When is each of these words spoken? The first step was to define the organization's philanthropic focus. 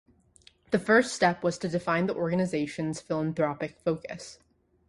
The 0.71 0.79
first 0.79 1.13
step 1.13 1.43
was 1.43 1.59
to 1.59 1.67
define 1.69 2.07
the 2.07 2.15
organization's 2.15 2.99
philanthropic 2.99 3.77
focus. 3.85 4.39